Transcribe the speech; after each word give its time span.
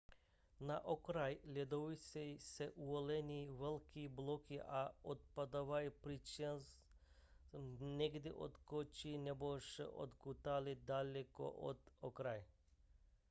na 0.59 0.83
okraji 0.85 1.39
ledovců 1.55 2.19
se 2.39 2.71
uvolňují 2.71 3.47
velké 3.51 4.09
bloky 4.09 4.61
a 4.61 4.91
odpadávají 5.01 5.89
přičemž 5.89 6.63
někdy 7.79 8.31
odskočí 8.31 9.17
nebo 9.17 9.59
se 9.61 9.87
odkutálí 9.87 10.75
daleko 10.85 11.51
od 11.51 11.77
okraje 11.99 12.45